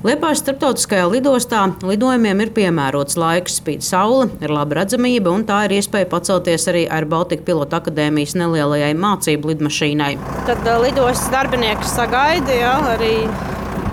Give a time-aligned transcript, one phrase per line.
[0.00, 5.74] Liepājas starptautiskajā lidostā lidojumiem ir piemērots laiks, spīd saule, ir laba redzamība, un tā ir
[5.76, 10.14] iespēja pacelties arī ar Baltika pilota akadēmijas nelielajai mācību lidmašīnai.
[10.48, 13.12] Tad lidostas darbinieki sagaida ja, arī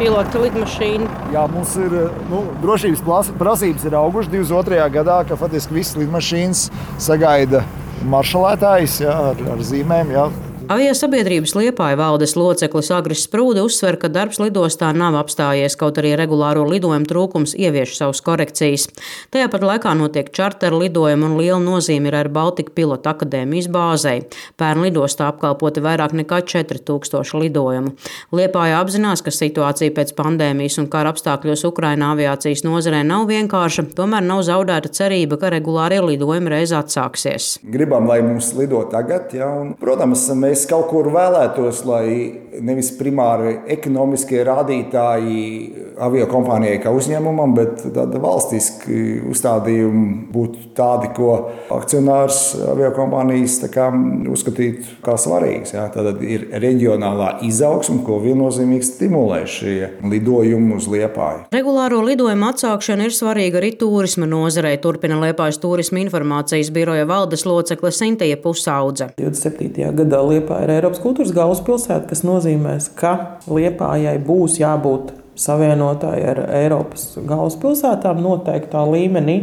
[0.00, 1.10] pilota lidmašīnu.
[1.36, 1.92] Jā, mums ir
[2.32, 4.80] nu, drošības prasības ir augušas 22.
[4.96, 7.60] gadā, ka faktiski visas lidmašīnas sagaida
[8.08, 10.16] maršalētājs jā, ar, ar zīmēm.
[10.16, 10.30] Jā.
[10.70, 16.62] Aviosabiedrības Liepāja valdes loceklis Agris Sprūde uzsver, ka darbs lidostā nav apstājies, kaut arī regulāro
[16.68, 18.84] lidojumu trūkums ievieš savus korekcijas.
[19.34, 24.20] Tajā pat laikā notiek čarter lidojumi un liela nozīme ir ar Baltika pilota akadēmijas bāzei.
[24.62, 27.96] Pērn lidostā apkalpoti vairāk nekā 4000 lidojumu.
[28.30, 34.22] Liepāja apzinās, ka situācija pēc pandēmijas un kara apstākļos Ukrainā aviācijas nozarē nav vienkārša, tomēr
[34.22, 37.56] nav zaudēta cerība, ka regulārie lidojumi reiz atsāksies.
[37.66, 42.06] Gribam, lai mums lido tagad, ja, un, protams, mēs Es kaut kur vēlētos, lai
[42.60, 45.38] nevis primāri ekonomiskie rādītāji
[46.00, 51.30] avio kompānijai kā uzņēmumam, bet tāda valstiski uzstādījumi būtu tādi, ko
[51.72, 52.40] akcionārs
[52.72, 53.58] avio kompānijas
[54.30, 55.72] uzskatītu kā svarīgs.
[55.76, 55.86] Ja?
[55.92, 61.46] Tad ir reģionālā izaugsme, ko viennozīmīgi stimulē šie lidojumi uz Liepāju.
[61.54, 67.92] Regulāro lidojumu atsākšana ir svarīga arī turisma nozarei, turpina Liepājas turisma informācijas biroja valdes locekle
[67.94, 69.12] Sinteja Pusaudze.
[69.20, 69.88] 27.
[70.02, 76.40] gadā Liepāja Liepāja ir Eiropas kultūras galvaspilsēta, kas nozīmē, ka Liepājai būs jābūt savienotāji ar
[76.58, 79.36] Eiropas galvaspilsētām noteiktā līmenī.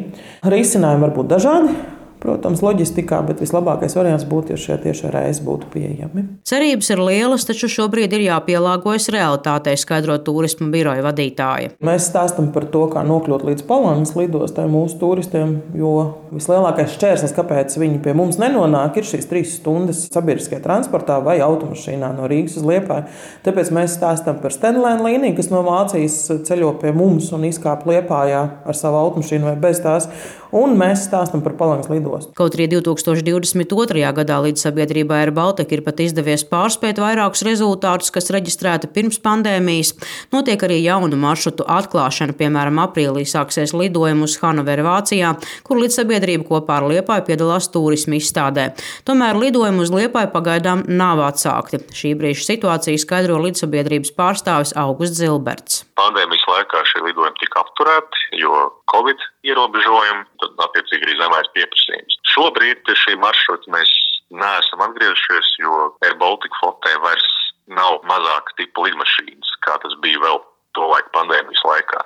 [0.43, 1.77] Risinājumi var būt dažādi
[2.21, 6.23] protams, loģistikā, bet vislabākais variants būtu, ja šie tieši reizes būtu pieejami.
[6.47, 11.75] Cerības ir lielas, taču šobrīd ir jāpielāgojas realitātei, skaidro turisma biroja vadītāja.
[11.85, 15.93] Mēs stāstām par to, kā nokļūt līdz Palānas lidostai mūsu turistiem, jo
[16.33, 22.11] vislielākais šķērslis, kāpēc viņi pie mums nenonāk, ir šīs trīs stundas sabiedriskajā transportā vai automašīnā
[22.17, 23.07] no Rīgas uz Liepāju.
[23.45, 26.17] Tāpēc mēs stāstām par Stenlēna līniju, kas no Vācijas
[26.49, 30.09] ceļo pie mums un izkāp Liepājā ar savu automašīnu vai bez tās.
[30.55, 32.33] Un mēs stāstām par Palānas lidostu lidostu.
[32.37, 34.03] Kaut arī 2022.
[34.15, 39.93] gadā līdz sabiedrībai ar Baltiku ir pat izdevies pārspēt vairākus rezultātus, kas reģistrēti pirms pandēmijas,
[40.33, 42.35] notiek arī jaunu maršrutu atklāšana.
[42.37, 45.35] Piemēram, aprīlī sāksies lidojums uz Hanoveru Vācijā,
[45.67, 48.71] kur līdz sabiedrība kopā ar Liepāju piedalās turismu izstādē.
[49.07, 51.81] Tomēr lidojumi uz Liepāju pagaidām nav atsākti.
[51.93, 55.83] Šī brīža situācija skaidro līdzsabiedrības pārstāvis Augusts Zilberts.
[55.97, 62.19] Pandēmijas laikā šie lidojumi tika apturēti, jo Covid ierobežojumi, tad attiecīgi arī zemais pieprasījums.
[62.33, 63.91] Šobrīd šī maršruta mēs
[64.31, 67.27] neesam atgriezušies, jo Air Baltica flotē vairs
[67.67, 70.39] nav mazāka tipa lidmašīnas, kā tas bija vēl
[70.77, 72.03] to laiku pandēmijas laikā.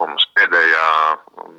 [0.00, 0.86] Mums pēdējā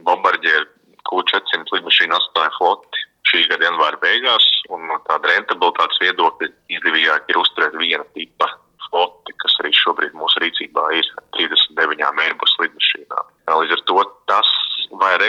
[0.07, 0.65] bombardiera
[1.09, 7.39] Q400 lidmašīna atstāja floti šī gada janvāra beigās, un no tāda rentabilitātes viedokļa izdevīgāk ir
[7.41, 8.49] uzturēt viena tipa
[8.87, 13.33] floti, kas arī šobrīd mūsu rīcībā ir 39 Airbus lidmašīnām.
[13.61, 14.49] Līdz ar to tas,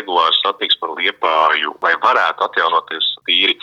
[0.01, 3.57] vai regulāri satiksme ar liepāju, vai varētu atjaunoties tīri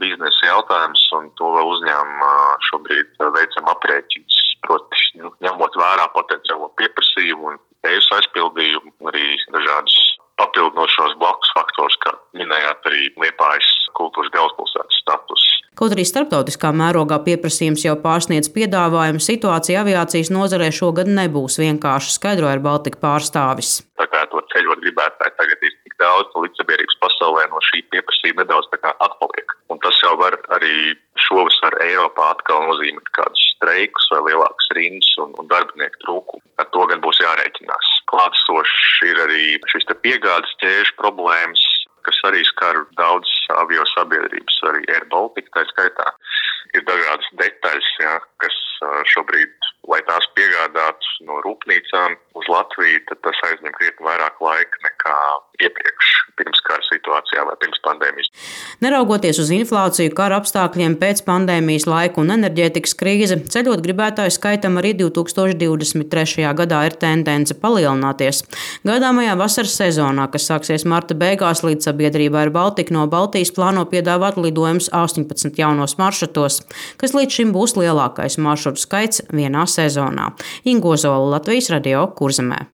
[0.00, 2.34] biznesa jautājums, un to vēl uzņēmumā
[2.70, 4.38] šobrīd veicam aprēķins.
[4.60, 9.96] Proti, nu, ņemot vērā potenciālo pieprasījumu un tējas aizpildījumu, arī dažādus
[10.40, 15.46] papildinošos blakus faktors, kā minējāt, arī liepājas kultūras galvaspilsētas status.
[15.80, 22.60] Kaut arī starptautiskā mērogā pieprasījums jau pārsniedz piedāvājumu, situācija aviācijas nozarē šogad nebūs vienkārša, skaidroja
[22.60, 23.80] Baltika pārstāvis.
[23.96, 29.54] Tā to ceļot gribētāji tagad ir tik daudz, līdzsabiedrības pasaulē no šī pieprasījuma nedaudz atpaliek.
[29.70, 30.94] Un tas jau var arī
[31.26, 36.44] šovasar Eiropā atkal nozīmēt kādus streikus vai lielākas rindas un, un darbinieku trūkumu.
[36.62, 37.92] Ar to gan būs jārēķinās.
[38.10, 41.62] Klātsošs ir arī šis piegādes ķēžu problēmas,
[42.06, 43.28] kas arī skar daudz
[43.60, 46.08] avio sabiedrības, arī Air Baltica tā skaitā.
[46.76, 48.56] Ir dažādas detaļas, ja, kas
[49.12, 49.52] šobrīd,
[49.88, 55.16] lai tās piegādātu no rūpnīcām uz Latviju, tad tas aizņem krietni vairāk laika nekā
[55.64, 58.30] iepriekš, pirms kara situācijā vai pirms pandēmijas.
[58.84, 64.92] Neraugoties uz inflāciju, kara apstākļiem pēc pandēmijas laika un enerģētikas krīze, ceļot gribētāju skaitam arī
[65.00, 66.46] 2023.
[66.60, 68.42] gadā ir tendence palielināties.
[68.88, 74.40] Gaidāmajā vasaras sezonā, kas sāksies marta beigās līdz sabiedrība ar Baltiku no Baltijas plāno piedāvāt
[74.40, 76.62] lidojumus 18 jaunos maršrutos,
[77.00, 80.32] kas līdz šim būs lielākais maršrutu skaits vienā sezonā.
[80.68, 82.66] Ingozola Latvijas radio kurzemē.